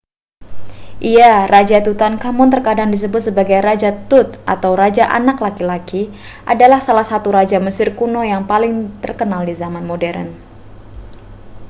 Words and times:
iya 1.11 1.33
raja 1.53 1.77
tutankhamun 1.87 2.49
terkadang 2.53 2.89
disebut 2.95 3.21
sebagai 3.29 3.59
raja 3.67 3.89
tut 4.09 4.27
atau 4.53 4.71
raja 4.81 5.03
anak 5.17 5.37
laki-laki 5.45 6.01
adalah 6.53 6.79
salah 6.87 7.05
satu 7.11 7.27
raja 7.37 7.57
mesir 7.65 7.89
kuno 7.99 8.21
yang 8.31 8.43
paling 8.51 8.73
terkenal 9.03 9.41
di 9.49 9.53
zaman 9.61 9.83
modern 9.91 10.27